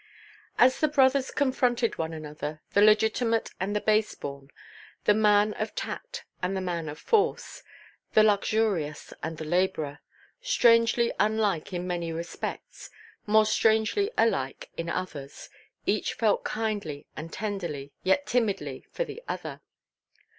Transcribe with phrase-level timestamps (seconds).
[0.57, 4.49] As the brothers confronted one another, the legitimate and the base–born,
[5.03, 7.61] the man of tact and the man of force,
[8.15, 9.99] the luxurious and the labourer,
[10.41, 12.89] strangely unlike in many respects,
[13.27, 15.49] more strangely alike in others;
[15.85, 19.61] each felt kindly and tenderly, yet timidly, for the other.